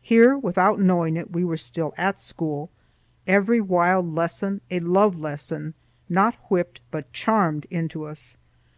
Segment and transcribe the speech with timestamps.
[0.00, 2.70] Here without knowing it we still were at school;
[3.26, 5.74] every wild lesson a love lesson,
[6.08, 8.34] not whipped but charmed into us.